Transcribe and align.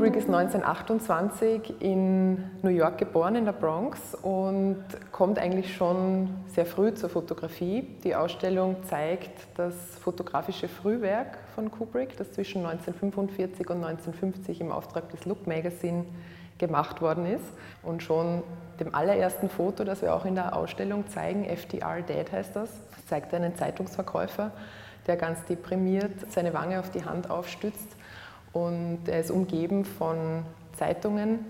Kubrick 0.00 0.16
ist 0.16 0.30
1928 0.30 1.82
in 1.82 2.42
New 2.62 2.70
York 2.70 2.96
geboren, 2.96 3.36
in 3.36 3.44
der 3.44 3.52
Bronx, 3.52 4.14
und 4.14 4.82
kommt 5.12 5.38
eigentlich 5.38 5.76
schon 5.76 6.30
sehr 6.46 6.64
früh 6.64 6.94
zur 6.94 7.10
Fotografie. 7.10 7.82
Die 8.02 8.14
Ausstellung 8.14 8.76
zeigt 8.84 9.46
das 9.58 9.74
fotografische 10.02 10.68
Frühwerk 10.68 11.36
von 11.54 11.70
Kubrick, 11.70 12.16
das 12.16 12.32
zwischen 12.32 12.64
1945 12.64 13.68
und 13.68 13.84
1950 13.84 14.62
im 14.62 14.72
Auftrag 14.72 15.10
des 15.10 15.26
Look 15.26 15.46
Magazine 15.46 16.06
gemacht 16.56 17.02
worden 17.02 17.26
ist. 17.26 17.44
Und 17.82 18.02
schon 18.02 18.42
dem 18.80 18.94
allerersten 18.94 19.50
Foto, 19.50 19.84
das 19.84 20.00
wir 20.00 20.14
auch 20.14 20.24
in 20.24 20.34
der 20.34 20.56
Ausstellung 20.56 21.08
zeigen, 21.08 21.44
FDR 21.44 22.00
Dead 22.00 22.32
heißt 22.32 22.56
das, 22.56 22.70
zeigt 23.06 23.34
einen 23.34 23.54
Zeitungsverkäufer, 23.54 24.50
der 25.06 25.18
ganz 25.18 25.44
deprimiert 25.44 26.32
seine 26.32 26.54
Wange 26.54 26.80
auf 26.80 26.88
die 26.88 27.04
Hand 27.04 27.28
aufstützt 27.28 27.99
und 28.52 29.00
er 29.06 29.20
ist 29.20 29.30
umgeben 29.30 29.84
von 29.84 30.44
Zeitungen, 30.76 31.46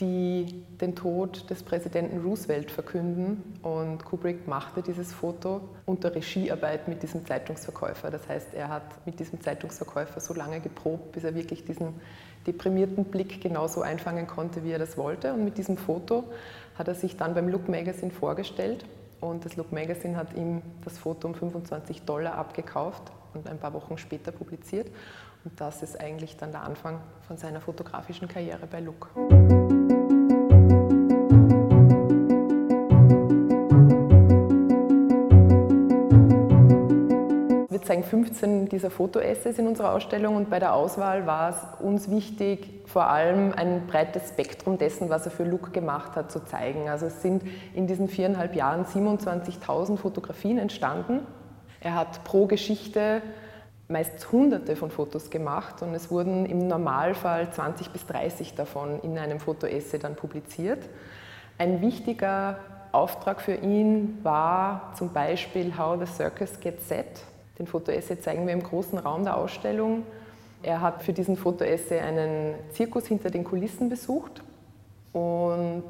die 0.00 0.64
den 0.80 0.94
Tod 0.94 1.48
des 1.48 1.62
Präsidenten 1.62 2.20
Roosevelt 2.20 2.70
verkünden. 2.70 3.58
Und 3.62 4.04
Kubrick 4.04 4.46
machte 4.46 4.82
dieses 4.82 5.12
Foto 5.12 5.62
unter 5.86 6.14
Regiearbeit 6.14 6.86
mit 6.86 7.02
diesem 7.02 7.24
Zeitungsverkäufer. 7.24 8.10
Das 8.10 8.28
heißt, 8.28 8.52
er 8.52 8.68
hat 8.68 9.06
mit 9.06 9.18
diesem 9.18 9.40
Zeitungsverkäufer 9.40 10.20
so 10.20 10.34
lange 10.34 10.60
geprobt, 10.60 11.12
bis 11.12 11.24
er 11.24 11.34
wirklich 11.34 11.64
diesen 11.64 11.94
deprimierten 12.46 13.06
Blick 13.06 13.40
genauso 13.40 13.80
einfangen 13.80 14.26
konnte, 14.26 14.64
wie 14.64 14.72
er 14.72 14.78
das 14.78 14.98
wollte. 14.98 15.32
Und 15.32 15.44
mit 15.44 15.56
diesem 15.56 15.78
Foto 15.78 16.24
hat 16.74 16.88
er 16.88 16.94
sich 16.94 17.16
dann 17.16 17.34
beim 17.34 17.48
Look 17.48 17.68
Magazine 17.68 18.12
vorgestellt. 18.12 18.84
Und 19.20 19.46
das 19.46 19.56
Look 19.56 19.72
Magazine 19.72 20.16
hat 20.16 20.36
ihm 20.36 20.60
das 20.84 20.98
Foto 20.98 21.26
um 21.26 21.34
25 21.34 22.02
Dollar 22.02 22.34
abgekauft 22.34 23.10
und 23.32 23.48
ein 23.48 23.58
paar 23.58 23.72
Wochen 23.72 23.96
später 23.96 24.30
publiziert. 24.30 24.88
Und 25.46 25.60
das 25.60 25.80
ist 25.84 26.00
eigentlich 26.00 26.36
dann 26.36 26.50
der 26.50 26.64
Anfang 26.64 26.98
von 27.28 27.36
seiner 27.36 27.60
fotografischen 27.60 28.26
Karriere 28.26 28.66
bei 28.66 28.80
Look. 28.80 29.10
Wir 37.70 37.82
zeigen 37.82 38.02
15 38.02 38.68
dieser 38.68 38.90
Fotoessays 38.90 39.60
in 39.60 39.68
unserer 39.68 39.92
Ausstellung 39.92 40.34
und 40.34 40.50
bei 40.50 40.58
der 40.58 40.74
Auswahl 40.74 41.28
war 41.28 41.50
es 41.50 41.80
uns 41.80 42.10
wichtig, 42.10 42.82
vor 42.86 43.06
allem 43.06 43.52
ein 43.52 43.86
breites 43.86 44.30
Spektrum 44.30 44.78
dessen, 44.78 45.10
was 45.10 45.26
er 45.26 45.30
für 45.30 45.44
Look 45.44 45.72
gemacht 45.72 46.16
hat, 46.16 46.32
zu 46.32 46.44
zeigen. 46.44 46.88
Also 46.88 47.06
es 47.06 47.22
sind 47.22 47.44
in 47.72 47.86
diesen 47.86 48.08
viereinhalb 48.08 48.56
Jahren 48.56 48.84
27.000 48.84 49.96
Fotografien 49.96 50.58
entstanden. 50.58 51.20
Er 51.78 51.94
hat 51.94 52.24
pro 52.24 52.46
Geschichte 52.46 53.22
meist 53.88 54.32
hunderte 54.32 54.74
von 54.74 54.90
Fotos 54.90 55.30
gemacht 55.30 55.82
und 55.82 55.94
es 55.94 56.10
wurden 56.10 56.46
im 56.46 56.66
Normalfall 56.66 57.50
20 57.50 57.90
bis 57.90 58.06
30 58.06 58.54
davon 58.54 59.00
in 59.02 59.18
einem 59.18 59.38
Fotoessay 59.38 59.98
dann 59.98 60.16
publiziert. 60.16 60.80
Ein 61.58 61.80
wichtiger 61.80 62.58
Auftrag 62.92 63.40
für 63.40 63.54
ihn 63.54 64.18
war 64.22 64.92
zum 64.96 65.12
Beispiel 65.12 65.76
How 65.78 65.98
the 66.00 66.06
Circus 66.06 66.58
Gets 66.60 66.88
Set. 66.88 67.06
Den 67.58 67.66
Fotoessay 67.66 68.20
zeigen 68.20 68.46
wir 68.46 68.52
im 68.52 68.62
großen 68.62 68.98
Raum 68.98 69.24
der 69.24 69.36
Ausstellung. 69.36 70.02
Er 70.62 70.80
hat 70.80 71.02
für 71.02 71.12
diesen 71.12 71.36
Fotoessay 71.36 72.00
einen 72.00 72.54
Zirkus 72.72 73.06
hinter 73.06 73.30
den 73.30 73.44
Kulissen 73.44 73.88
besucht 73.88 74.42
und 75.12 75.84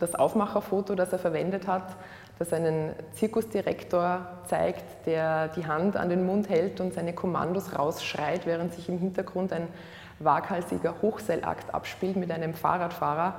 das 0.00 0.14
Aufmacherfoto, 0.14 0.94
das 0.94 1.12
er 1.12 1.18
verwendet 1.18 1.66
hat, 1.66 1.96
das 2.38 2.52
einen 2.52 2.90
Zirkusdirektor 3.14 4.26
zeigt, 4.46 5.06
der 5.06 5.48
die 5.48 5.66
Hand 5.66 5.96
an 5.96 6.08
den 6.08 6.26
Mund 6.26 6.48
hält 6.48 6.80
und 6.80 6.94
seine 6.94 7.12
Kommandos 7.12 7.78
rausschreit, 7.78 8.46
während 8.46 8.74
sich 8.74 8.88
im 8.88 8.98
Hintergrund 8.98 9.52
ein 9.52 9.68
waghalsiger 10.18 10.94
Hochseilakt 11.02 11.74
abspielt 11.74 12.16
mit 12.16 12.30
einem 12.30 12.54
Fahrradfahrer. 12.54 13.34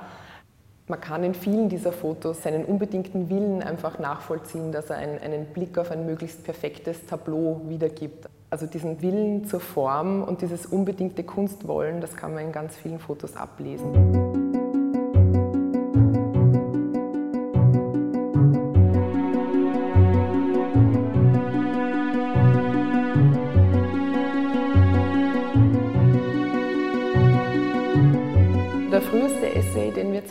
Man 0.86 1.00
kann 1.00 1.24
in 1.24 1.34
vielen 1.34 1.70
dieser 1.70 1.92
Fotos 1.92 2.42
seinen 2.42 2.64
unbedingten 2.64 3.30
Willen 3.30 3.62
einfach 3.62 3.98
nachvollziehen, 3.98 4.70
dass 4.70 4.90
er 4.90 4.96
einen, 4.96 5.18
einen 5.18 5.46
Blick 5.46 5.78
auf 5.78 5.90
ein 5.90 6.04
möglichst 6.04 6.44
perfektes 6.44 7.06
Tableau 7.06 7.62
wiedergibt. 7.68 8.28
Also 8.50 8.66
diesen 8.66 9.00
Willen 9.00 9.46
zur 9.46 9.60
Form 9.60 10.22
und 10.22 10.42
dieses 10.42 10.66
unbedingte 10.66 11.24
Kunstwollen, 11.24 12.00
das 12.00 12.16
kann 12.16 12.34
man 12.34 12.44
in 12.44 12.52
ganz 12.52 12.76
vielen 12.76 12.98
Fotos 12.98 13.34
ablesen. 13.34 14.43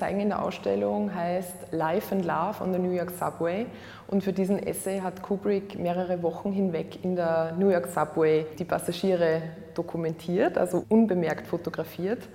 Zeigen 0.03 0.19
in 0.19 0.29
der 0.29 0.44
Ausstellung 0.44 1.13
heißt 1.16 1.72
Life 1.72 2.13
and 2.13 2.25
Love 2.25 2.61
on 2.61 2.73
the 2.73 2.79
New 2.79 2.91
York 2.91 3.11
Subway. 3.11 3.66
Und 4.07 4.23
für 4.23 4.34
diesen 4.34 4.59
Essay 4.59 5.00
hat 5.00 5.22
Kubrick 5.22 5.79
mehrere 5.79 6.22
Wochen 6.22 6.51
hinweg 6.51 7.03
in 7.03 7.16
der 7.16 7.53
New 7.57 7.69
York 7.69 7.88
Subway 7.88 8.45
die 8.59 8.66
Passagiere 8.66 9.41
dokumentiert, 9.73 10.57
also 10.57 10.83
unbemerkt 10.89 11.47
fotografiert. 11.47 12.28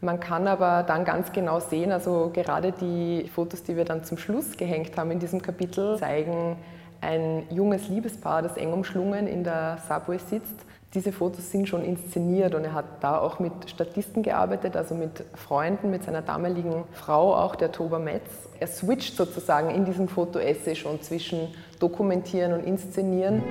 Man 0.00 0.20
kann 0.20 0.48
aber 0.48 0.82
dann 0.82 1.04
ganz 1.04 1.32
genau 1.32 1.60
sehen, 1.60 1.92
also 1.92 2.30
gerade 2.32 2.72
die 2.72 3.28
Fotos, 3.32 3.62
die 3.62 3.76
wir 3.76 3.84
dann 3.84 4.04
zum 4.04 4.18
Schluss 4.18 4.56
gehängt 4.56 4.96
haben 4.96 5.12
in 5.12 5.20
diesem 5.20 5.40
Kapitel, 5.40 5.98
zeigen 5.98 6.56
ein 7.00 7.44
junges 7.50 7.88
Liebespaar, 7.88 8.42
das 8.42 8.56
eng 8.56 8.72
umschlungen 8.72 9.26
in 9.26 9.44
der 9.44 9.78
Subway 9.88 10.18
sitzt 10.18 10.66
diese 10.94 11.10
Fotos 11.10 11.50
sind 11.50 11.68
schon 11.68 11.84
inszeniert 11.84 12.54
und 12.54 12.64
er 12.64 12.72
hat 12.72 12.84
da 13.02 13.18
auch 13.18 13.40
mit 13.40 13.52
Statisten 13.68 14.22
gearbeitet, 14.22 14.76
also 14.76 14.94
mit 14.94 15.24
Freunden, 15.34 15.90
mit 15.90 16.04
seiner 16.04 16.22
damaligen 16.22 16.84
Frau, 16.92 17.34
auch 17.34 17.56
der 17.56 17.72
Toba 17.72 17.98
Metz. 17.98 18.30
Er 18.60 18.68
switcht 18.68 19.16
sozusagen 19.16 19.70
in 19.70 19.84
diesem 19.84 20.06
Fotoessay 20.06 20.76
schon 20.76 21.02
zwischen 21.02 21.48
Dokumentieren 21.80 22.52
und 22.52 22.64
Inszenieren. 22.64 23.42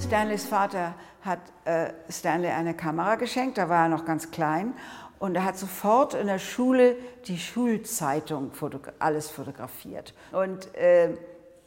Stanleys 0.00 0.46
Vater 0.46 0.94
hat 1.20 1.40
äh, 1.66 1.90
Stanley 2.08 2.48
eine 2.48 2.72
Kamera 2.72 3.16
geschenkt, 3.16 3.58
da 3.58 3.68
war 3.68 3.84
er 3.84 3.88
noch 3.90 4.06
ganz 4.06 4.30
klein 4.30 4.72
und 5.20 5.34
er 5.34 5.44
hat 5.44 5.58
sofort 5.58 6.14
in 6.14 6.26
der 6.26 6.38
Schule 6.38 6.96
die 7.26 7.38
Schulzeitung 7.38 8.52
fotogra 8.52 8.92
alles 8.98 9.30
fotografiert. 9.30 10.14
Und 10.32 10.74
äh, 10.74 11.10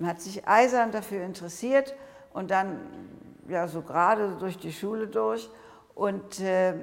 hat 0.04 0.20
sich 0.20 0.46
eisern 0.48 0.92
dafür 0.92 1.24
interessiert 1.24 1.94
und 2.34 2.52
dann 2.52 2.80
ja 3.48 3.68
so 3.68 3.82
gerade 3.82 4.36
durch 4.40 4.58
die 4.58 4.74
Schule 4.74 5.08
durch. 5.08 5.50
Und 5.94 6.40
äh, 6.40 6.74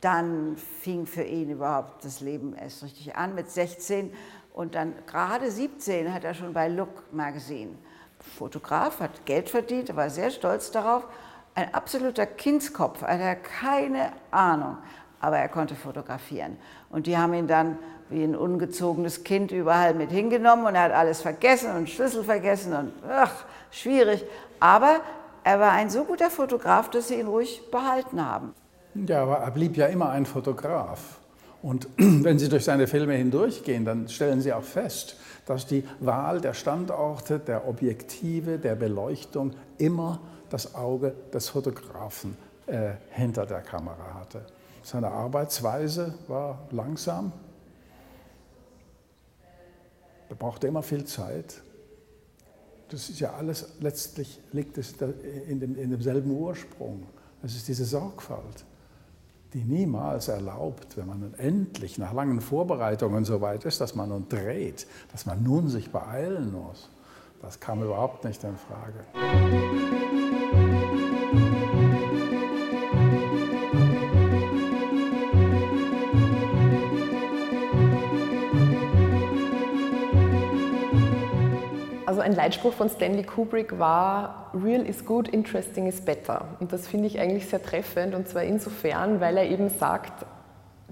dann 0.00 0.56
fing 0.56 1.04
für 1.04 1.24
ihn 1.24 1.50
überhaupt 1.50 2.06
das 2.06 2.20
Leben 2.20 2.54
erst 2.54 2.82
richtig 2.82 3.14
an 3.14 3.34
mit 3.34 3.50
16 3.50 4.14
und 4.54 4.74
dann 4.74 4.94
gerade 5.06 5.50
17 5.50 6.12
hat 6.12 6.24
er 6.24 6.32
schon 6.32 6.54
bei 6.54 6.68
Look 6.68 7.12
Magazine 7.12 7.76
Fotograf, 8.18 9.00
hat 9.00 9.26
Geld 9.26 9.50
verdient, 9.50 9.94
war 9.94 10.08
sehr 10.08 10.30
stolz 10.30 10.70
darauf. 10.70 11.06
Ein 11.54 11.74
absoluter 11.74 12.26
Kindskopf, 12.26 13.02
er 13.02 13.36
keine 13.36 14.12
Ahnung, 14.30 14.78
aber 15.20 15.38
er 15.38 15.48
konnte 15.48 15.74
fotografieren. 15.74 16.56
Und 16.90 17.06
die 17.06 17.16
haben 17.16 17.34
ihn 17.34 17.46
dann 17.46 17.78
wie 18.08 18.24
ein 18.24 18.34
ungezogenes 18.34 19.22
Kind 19.22 19.52
überall 19.52 19.94
mit 19.94 20.10
hingenommen 20.10 20.66
und 20.66 20.74
er 20.74 20.82
hat 20.82 20.92
alles 20.92 21.20
vergessen 21.20 21.74
und 21.76 21.88
Schlüssel 21.88 22.24
vergessen 22.24 22.74
und 22.74 22.92
ach, 23.08 23.32
schwierig. 23.70 24.24
Aber 24.58 25.00
er 25.44 25.60
war 25.60 25.72
ein 25.72 25.90
so 25.90 26.04
guter 26.04 26.30
Fotograf, 26.30 26.90
dass 26.90 27.08
sie 27.08 27.20
ihn 27.20 27.28
ruhig 27.28 27.62
behalten 27.70 28.24
haben. 28.24 28.52
Ja, 28.94 29.22
aber 29.22 29.38
er 29.38 29.50
blieb 29.52 29.76
ja 29.76 29.86
immer 29.86 30.10
ein 30.10 30.26
Fotograf. 30.26 31.20
Und 31.62 31.88
wenn 31.96 32.38
Sie 32.38 32.48
durch 32.48 32.64
seine 32.64 32.86
Filme 32.86 33.14
hindurchgehen, 33.14 33.84
dann 33.84 34.08
stellen 34.08 34.40
Sie 34.40 34.52
auch 34.52 34.64
fest, 34.64 35.16
dass 35.46 35.66
die 35.66 35.84
Wahl 36.00 36.40
der 36.40 36.54
Standorte, 36.54 37.38
der 37.38 37.68
Objektive, 37.68 38.58
der 38.58 38.74
Beleuchtung 38.74 39.52
immer 39.78 40.20
das 40.48 40.74
Auge 40.74 41.14
des 41.32 41.48
Fotografen 41.48 42.36
äh, 42.66 42.92
hinter 43.10 43.46
der 43.46 43.60
Kamera 43.60 44.14
hatte. 44.18 44.42
Seine 44.82 45.10
Arbeitsweise 45.10 46.14
war 46.28 46.66
langsam. 46.70 47.32
Er 50.28 50.36
brauchte 50.36 50.66
immer 50.66 50.82
viel 50.82 51.04
Zeit. 51.04 51.62
Das 52.88 53.08
ist 53.08 53.20
ja 53.20 53.34
alles, 53.34 53.74
letztlich 53.80 54.40
liegt 54.52 54.78
es 54.78 54.94
in, 55.48 55.60
dem, 55.60 55.76
in 55.76 55.90
demselben 55.90 56.30
Ursprung. 56.30 57.06
Es 57.42 57.54
ist 57.54 57.68
diese 57.68 57.84
Sorgfalt, 57.84 58.64
die 59.54 59.62
niemals 59.62 60.28
erlaubt, 60.28 60.96
wenn 60.96 61.06
man 61.06 61.20
nun 61.20 61.34
endlich 61.34 61.98
nach 61.98 62.12
langen 62.12 62.40
Vorbereitungen 62.40 63.24
so 63.24 63.40
weit 63.40 63.64
ist, 63.64 63.80
dass 63.80 63.94
man 63.94 64.08
nun 64.08 64.28
dreht, 64.28 64.86
dass 65.12 65.26
man 65.26 65.42
nun 65.42 65.68
sich 65.68 65.90
beeilen 65.90 66.52
muss. 66.52 66.90
Das 67.42 67.58
kam 67.58 67.82
überhaupt 67.82 68.24
nicht 68.24 68.42
in 68.44 68.56
Frage. 68.56 70.19
Ein 82.30 82.36
Leitspruch 82.36 82.72
von 82.72 82.88
Stanley 82.88 83.24
Kubrick 83.24 83.78
war, 83.78 84.52
Real 84.54 84.86
is 84.86 85.04
good, 85.04 85.28
interesting 85.28 85.86
is 85.86 86.00
better. 86.00 86.46
Und 86.60 86.72
das 86.72 86.86
finde 86.86 87.06
ich 87.08 87.18
eigentlich 87.18 87.46
sehr 87.46 87.62
treffend 87.62 88.14
und 88.14 88.28
zwar 88.28 88.44
insofern, 88.44 89.20
weil 89.20 89.36
er 89.36 89.48
eben 89.48 89.68
sagt, 89.68 90.24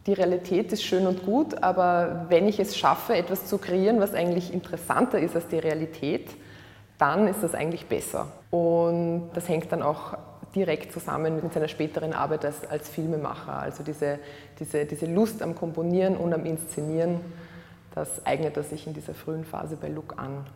die 0.07 0.15
Realität 0.15 0.73
ist 0.73 0.83
schön 0.83 1.07
und 1.07 1.25
gut, 1.25 1.63
aber 1.63 2.27
wenn 2.29 2.49
ich 2.49 2.59
es 2.59 2.77
schaffe, 2.77 3.15
etwas 3.15 3.47
zu 3.47 3.59
kreieren, 3.59 4.01
was 4.01 4.15
eigentlich 4.15 4.53
interessanter 4.53 5.21
ist 5.21 5.37
als 5.37 5.47
die 5.49 5.59
Realität, 5.59 6.29
dann 6.99 7.29
ist 7.29 7.43
das 7.43 7.55
eigentlich 7.55 7.87
besser. 7.87 8.27
Und 8.51 9.31
das 9.35 9.49
hängt 9.49 9.71
dann 9.71 9.83
auch 9.83 10.17
direkt 10.55 10.93
zusammen 10.93 11.37
mit 11.41 11.53
seiner 11.53 11.69
späteren 11.69 12.15
Arbeit 12.15 12.45
als, 12.45 12.67
als 12.67 12.89
Filmemacher. 12.89 13.53
Also 13.53 13.85
diese, 13.85 14.19
diese, 14.59 14.87
diese 14.87 15.07
Lust 15.07 15.43
am 15.43 15.55
Komponieren 15.55 16.17
und 16.17 16.33
am 16.33 16.45
Inszenieren, 16.47 17.21
das 17.95 18.25
eignet 18.27 18.57
er 18.57 18.65
sich 18.65 18.87
in 18.87 18.95
dieser 18.95 19.15
frühen 19.15 19.45
Phase 19.45 19.77
bei 19.77 19.89
Look 19.89 20.15
an. 20.17 20.47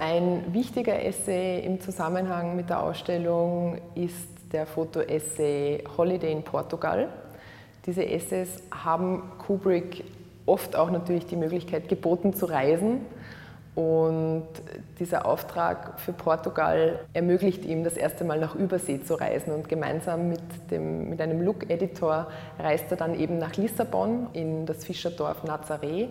Ein 0.00 0.54
wichtiger 0.54 1.04
Essay 1.04 1.60
im 1.60 1.78
Zusammenhang 1.78 2.56
mit 2.56 2.70
der 2.70 2.82
Ausstellung 2.82 3.76
ist 3.94 4.30
der 4.50 4.64
Fotoessay 4.64 5.84
Holiday 5.94 6.32
in 6.32 6.42
Portugal. 6.42 7.10
Diese 7.84 8.06
Essays 8.08 8.62
haben 8.70 9.30
Kubrick 9.36 10.04
oft 10.46 10.74
auch 10.74 10.90
natürlich 10.90 11.26
die 11.26 11.36
Möglichkeit 11.36 11.90
geboten 11.90 12.32
zu 12.32 12.46
reisen 12.46 13.02
und 13.74 14.46
dieser 14.98 15.26
Auftrag 15.26 16.00
für 16.00 16.14
Portugal 16.14 17.00
ermöglicht 17.12 17.66
ihm, 17.66 17.84
das 17.84 17.98
erste 17.98 18.24
Mal 18.24 18.40
nach 18.40 18.54
Übersee 18.54 19.02
zu 19.02 19.16
reisen. 19.16 19.52
Und 19.52 19.68
gemeinsam 19.68 20.30
mit, 20.30 20.40
dem, 20.70 21.10
mit 21.10 21.20
einem 21.20 21.42
Look-Editor 21.42 22.28
reist 22.58 22.86
er 22.90 22.96
dann 22.96 23.20
eben 23.20 23.36
nach 23.36 23.54
Lissabon 23.56 24.28
in 24.32 24.64
das 24.64 24.82
Fischerdorf 24.82 25.44
Nazaré. 25.44 26.08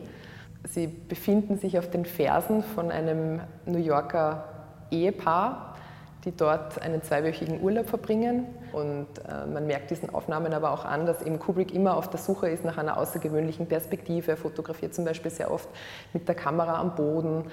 Sie 0.66 0.88
befinden 0.88 1.58
sich 1.58 1.80
auf 1.80 1.90
den 1.90 2.06
Fersen 2.06 2.64
von 2.64 2.92
einem 2.92 3.42
New 3.66 3.80
Yorker 3.80 4.44
Ehepaar, 4.92 5.76
die 6.26 6.36
dort 6.36 6.82
einen 6.82 7.02
zweiwöchigen 7.02 7.62
Urlaub 7.62 7.88
verbringen. 7.88 8.46
Und 8.74 9.08
äh, 9.28 9.46
man 9.46 9.66
merkt 9.68 9.90
diesen 9.90 10.14
Aufnahmen 10.14 10.54
aber 10.54 10.72
auch 10.72 10.84
an, 10.84 11.06
dass 11.06 11.22
eben 11.22 11.40
Kubrick 11.40 11.74
immer 11.74 11.96
auf 11.96 12.10
der 12.10 12.20
Suche 12.20 12.50
ist 12.50 12.66
nach 12.66 12.78
einer 12.78 12.98
außergewöhnlichen 12.98 13.68
Perspektive. 13.68 14.32
Er 14.32 14.38
fotografiert 14.38 14.94
zum 14.94 15.06
Beispiel 15.06 15.32
sehr 15.32 15.50
oft 15.52 15.70
mit 16.14 16.28
der 16.28 16.36
Kamera 16.36 16.80
am 16.80 16.96
Boden. 16.96 17.46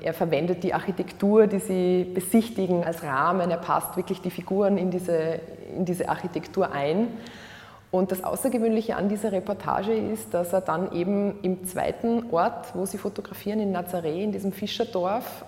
Er 0.00 0.14
verwendet 0.14 0.62
die 0.62 0.72
Architektur, 0.72 1.46
die 1.48 1.58
sie 1.58 2.04
besichtigen, 2.04 2.84
als 2.84 3.02
Rahmen. 3.02 3.50
Er 3.50 3.58
passt 3.58 3.96
wirklich 3.96 4.20
die 4.20 4.30
Figuren 4.30 4.78
in 4.78 4.90
diese, 4.90 5.40
in 5.76 5.84
diese 5.84 6.08
Architektur 6.08 6.72
ein. 6.72 7.08
Und 7.92 8.10
das 8.10 8.24
Außergewöhnliche 8.24 8.96
an 8.96 9.10
dieser 9.10 9.32
Reportage 9.32 9.92
ist, 9.92 10.32
dass 10.32 10.54
er 10.54 10.62
dann 10.62 10.92
eben 10.92 11.38
im 11.42 11.66
zweiten 11.66 12.32
Ort, 12.32 12.74
wo 12.74 12.86
sie 12.86 12.96
fotografieren, 12.96 13.60
in 13.60 13.76
Nazaré, 13.76 14.22
in 14.22 14.32
diesem 14.32 14.50
Fischerdorf, 14.50 15.44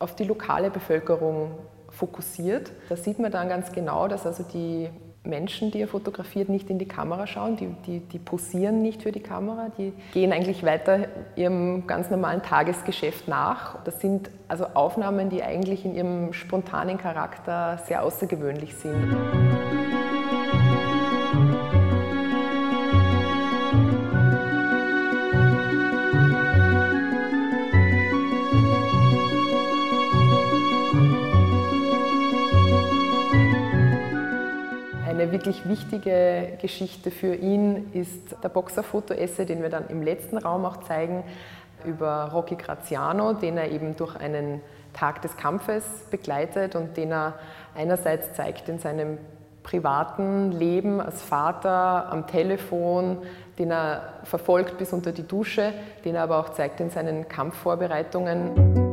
auf 0.00 0.16
die 0.16 0.24
lokale 0.24 0.70
Bevölkerung 0.70 1.52
fokussiert. 1.88 2.72
Da 2.88 2.96
sieht 2.96 3.20
man 3.20 3.30
dann 3.30 3.48
ganz 3.48 3.70
genau, 3.70 4.08
dass 4.08 4.26
also 4.26 4.42
die 4.42 4.88
Menschen, 5.22 5.70
die 5.70 5.82
er 5.82 5.86
fotografiert, 5.86 6.48
nicht 6.48 6.70
in 6.70 6.80
die 6.80 6.88
Kamera 6.88 7.28
schauen, 7.28 7.56
die, 7.56 7.68
die, 7.86 8.00
die 8.00 8.18
posieren 8.18 8.82
nicht 8.82 9.02
für 9.02 9.12
die 9.12 9.20
Kamera, 9.20 9.68
die 9.78 9.92
gehen 10.12 10.32
eigentlich 10.32 10.64
weiter 10.64 11.06
ihrem 11.36 11.86
ganz 11.86 12.10
normalen 12.10 12.42
Tagesgeschäft 12.42 13.28
nach. 13.28 13.80
Das 13.84 14.00
sind 14.00 14.28
also 14.48 14.64
Aufnahmen, 14.74 15.30
die 15.30 15.44
eigentlich 15.44 15.84
in 15.84 15.94
ihrem 15.94 16.32
spontanen 16.32 16.98
Charakter 16.98 17.78
sehr 17.86 18.02
außergewöhnlich 18.02 18.74
sind. 18.74 19.99
Wirklich 35.40 35.66
wichtige 35.66 36.58
Geschichte 36.60 37.10
für 37.10 37.34
ihn 37.34 37.90
ist 37.94 38.36
der 38.44 38.50
Boxerfoto-Essay, 38.50 39.46
den 39.46 39.62
wir 39.62 39.70
dann 39.70 39.88
im 39.88 40.02
letzten 40.02 40.36
Raum 40.36 40.66
auch 40.66 40.82
zeigen, 40.82 41.24
über 41.86 42.24
Rocky 42.34 42.56
Graziano, 42.56 43.32
den 43.32 43.56
er 43.56 43.70
eben 43.70 43.96
durch 43.96 44.16
einen 44.16 44.60
Tag 44.92 45.22
des 45.22 45.38
Kampfes 45.38 45.84
begleitet 46.10 46.76
und 46.76 46.98
den 46.98 47.10
er 47.12 47.38
einerseits 47.74 48.34
zeigt 48.34 48.68
in 48.68 48.78
seinem 48.80 49.16
privaten 49.62 50.52
Leben 50.52 51.00
als 51.00 51.22
Vater 51.22 52.12
am 52.12 52.26
Telefon, 52.26 53.16
den 53.58 53.70
er 53.70 54.12
verfolgt 54.24 54.76
bis 54.76 54.92
unter 54.92 55.12
die 55.12 55.26
Dusche, 55.26 55.72
den 56.04 56.16
er 56.16 56.24
aber 56.24 56.38
auch 56.38 56.50
zeigt 56.50 56.80
in 56.80 56.90
seinen 56.90 57.28
Kampfvorbereitungen. 57.28 58.89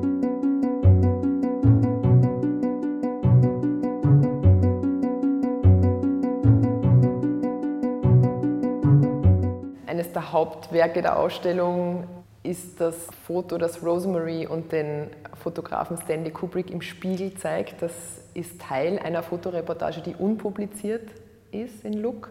Hauptwerke 10.38 11.02
der 11.02 11.18
Ausstellung 11.18 12.08
ist 12.44 12.80
das 12.80 13.08
Foto, 13.26 13.58
das 13.58 13.82
Rosemary 13.82 14.46
und 14.46 14.72
den 14.72 15.10
Fotografen 15.42 15.98
Stanley 15.98 16.30
Kubrick 16.30 16.70
im 16.70 16.84
Spiegel 16.84 17.34
zeigt. 17.34 17.82
Das 17.82 17.92
ist 18.36 18.62
Teil 18.62 19.00
einer 19.00 19.24
Fotoreportage, 19.24 20.02
die 20.02 20.14
unpubliziert 20.14 21.10
ist 21.50 21.84
in 21.84 21.94
Look. 21.94 22.30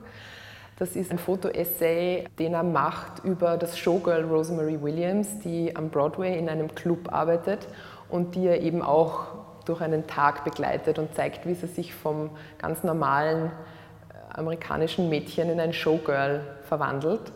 Das 0.79 0.95
ist 0.95 1.11
ein 1.11 1.19
Fotoessay, 1.19 2.29
den 2.39 2.55
er 2.55 2.63
macht 2.63 3.25
über 3.25 3.57
das 3.57 3.77
Showgirl 3.77 4.23
Rosemary 4.23 4.81
Williams, 4.81 5.41
die 5.41 5.75
am 5.75 5.91
Broadway 5.91 6.39
in 6.39 6.49
einem 6.49 6.73
Club 6.77 7.13
arbeitet 7.13 7.67
und 8.09 8.37
die 8.37 8.47
er 8.47 8.61
eben 8.61 8.83
auch 8.83 9.27
durch 9.65 9.81
einen 9.81 10.07
Tag 10.07 10.45
begleitet 10.45 11.01
und 11.01 11.13
zeigt, 11.17 11.45
wie 11.45 11.55
sie 11.55 11.67
sich 11.67 11.93
vom 11.93 12.31
ganz 12.59 12.85
normalen 12.85 13.47
äh, 13.47 14.39
amerikanischen 14.39 15.09
Mädchen 15.09 15.51
in 15.51 15.59
ein 15.59 15.73
Showgirl 15.73 16.43
verwandelt. 16.69 17.33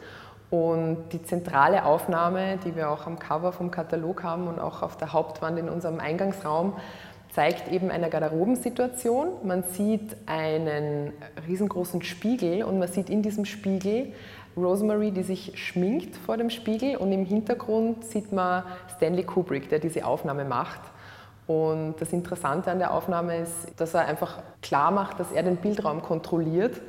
Und 0.51 1.11
die 1.13 1.23
zentrale 1.23 1.85
Aufnahme, 1.85 2.59
die 2.65 2.75
wir 2.75 2.91
auch 2.91 3.07
am 3.07 3.19
Cover 3.19 3.53
vom 3.53 3.71
Katalog 3.71 4.25
haben 4.25 4.49
und 4.49 4.59
auch 4.59 4.83
auf 4.83 4.97
der 4.97 5.13
Hauptwand 5.13 5.59
in 5.59 5.69
unserem 5.69 6.01
Eingangsraum, 6.01 6.75
zeigt 7.33 7.71
eben 7.71 7.91
eine 7.93 8.11
Garderobensituation. 8.11 9.29
Man 9.45 9.63
sieht 9.63 10.17
einen 10.27 11.13
riesengroßen 11.47 12.03
Spiegel 12.03 12.65
und 12.65 12.81
man 12.81 12.89
sieht 12.89 13.09
in 13.09 13.23
diesem 13.23 13.45
Spiegel 13.45 14.13
Rosemary, 14.57 15.13
die 15.13 15.23
sich 15.23 15.53
schminkt 15.55 16.17
vor 16.17 16.37
dem 16.37 16.51
Spiegel 16.51 16.97
und 16.97 17.13
im 17.13 17.25
Hintergrund 17.25 18.05
sieht 18.05 18.33
man 18.33 18.65
Stanley 18.97 19.23
Kubrick, 19.23 19.69
der 19.69 19.79
diese 19.79 20.05
Aufnahme 20.05 20.45
macht. 20.45 20.81
Und 21.47 21.95
das 22.01 22.13
Interessante 22.13 22.71
an 22.71 22.79
der 22.79 22.93
Aufnahme 22.93 23.39
ist, 23.39 23.81
dass 23.81 23.95
er 23.95 24.07
einfach 24.07 24.41
klar 24.63 24.91
macht, 24.91 25.21
dass 25.21 25.31
er 25.31 25.45
den 25.45 25.57
Bildraum 25.57 26.03
kontrolliert 26.03 26.81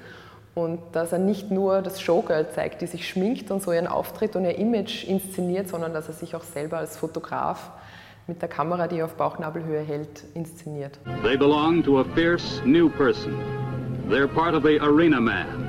und 0.53 0.79
dass 0.91 1.12
er 1.12 1.20
nicht 1.20 1.50
nur 1.51 1.81
das 1.81 2.01
Showgirl 2.01 2.50
zeigt, 2.50 2.81
die 2.81 2.88
sich 2.88 3.08
schminkt 3.08 3.51
und 3.51 3.62
so 3.63 3.72
ihren 3.72 3.88
Auftritt 3.88 4.36
und 4.36 4.43
ihr 4.43 4.58
Image 4.58 5.05
inszeniert, 5.05 5.70
sondern 5.70 5.93
dass 5.93 6.08
er 6.08 6.13
sich 6.13 6.36
auch 6.36 6.43
selber 6.43 6.77
als 6.77 6.98
Fotograf 6.98 7.72
mit 8.27 8.41
der 8.41 8.50
Kamera, 8.50 8.88
die 8.88 9.00
er 9.00 9.05
auf 9.05 9.15
Bauchnabelhöhe 9.15 9.81
hält, 9.81 10.24
inszeniert. 10.34 11.00
They 11.24 11.38
belong 11.38 11.84
to 11.84 12.00
a 12.00 12.05
fierce 12.15 12.62
new 12.65 12.89
person. 12.89 13.34
They're 14.10 14.27
part 14.27 14.53
of 14.53 14.63
the 14.63 14.79
arena 14.79 15.20
man. 15.20 15.62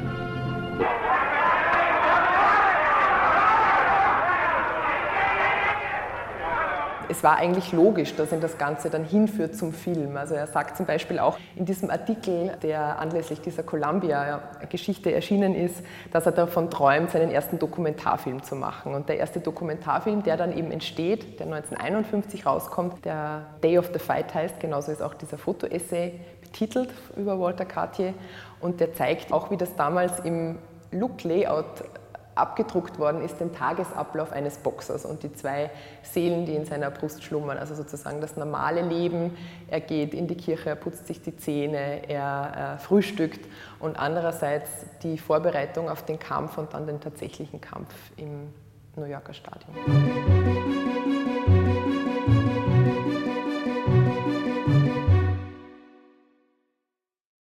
Es 7.09 7.23
war 7.23 7.37
eigentlich 7.37 7.73
logisch, 7.73 8.14
dass 8.14 8.32
ihn 8.32 8.40
das 8.40 8.59
Ganze 8.59 8.90
dann 8.90 9.04
hinführt 9.04 9.56
zum 9.56 9.73
Film. 9.73 10.16
Also 10.16 10.35
er 10.35 10.47
sagt 10.47 10.76
zum 10.76 10.87
Beispiel 10.87 11.18
auch 11.18 11.38
in 11.56 11.64
diesem 11.64 11.90
Artikel, 11.90 12.56
der 12.62 12.99
anlässlich 12.99 13.40
dieser 13.40 13.62
Columbia-Geschichte 13.62 15.12
erschienen 15.12 15.54
ist, 15.54 15.82
dass 16.12 16.26
er 16.26 16.32
davon 16.32 16.71
träumt, 16.71 17.11
seinen 17.11 17.30
ersten 17.30 17.59
Dokumentarfilm 17.59 18.42
zu 18.42 18.56
machen. 18.56 18.94
Und 18.94 19.09
der 19.09 19.18
erste 19.18 19.40
Dokumentarfilm, 19.40 20.23
der 20.23 20.37
dann 20.37 20.56
eben 20.56 20.71
entsteht, 20.71 21.38
der 21.40 21.47
1951 21.47 22.47
rauskommt, 22.47 23.04
der 23.04 23.47
Day 23.62 23.78
of 23.78 23.90
the 23.92 23.99
Fight 23.99 24.35
heißt, 24.35 24.61
genauso 24.61 24.92
ist 24.92 25.02
auch 25.02 25.14
dieser 25.14 25.38
Fotoessay 25.38 26.21
betitelt 26.40 26.90
über 27.16 27.40
Walter 27.40 27.64
Cartier. 27.64 28.14
Und 28.61 28.80
der 28.80 28.94
zeigt 28.94 29.32
auch, 29.32 29.50
wie 29.50 29.56
das 29.56 29.75
damals 29.76 30.21
im 30.21 30.59
Look-Layout 30.90 31.85
abgedruckt 32.34 32.98
worden 32.98 33.22
ist, 33.22 33.40
den 33.40 33.52
Tagesablauf 33.52 34.32
eines 34.32 34.58
Boxers 34.58 35.04
und 35.04 35.22
die 35.22 35.32
zwei 35.32 35.70
Seelen, 36.02 36.46
die 36.46 36.54
in 36.54 36.64
seiner 36.64 36.90
Brust 36.90 37.22
schlummern. 37.22 37.58
Also 37.58 37.74
sozusagen 37.74 38.20
das 38.20 38.36
normale 38.36 38.82
Leben. 38.82 39.36
Er 39.68 39.80
geht 39.80 40.14
in 40.14 40.26
die 40.26 40.36
Kirche, 40.36 40.70
er 40.70 40.76
putzt 40.76 41.06
sich 41.06 41.20
die 41.22 41.36
Zähne, 41.36 42.08
er, 42.08 42.78
frühstückt 42.78 43.46
und 43.78 43.98
andererseits 43.98 44.70
die 45.02 45.18
Vorbereitung 45.18 45.88
auf 45.90 46.04
den 46.04 46.18
Kampf 46.18 46.58
und 46.58 46.72
dann 46.74 46.86
den 46.86 47.00
tatsächlichen 47.00 47.60
Kampf 47.60 47.94
im 48.16 48.52
New 48.96 49.04
Yorker 49.04 49.34
Stadion. 49.34 49.74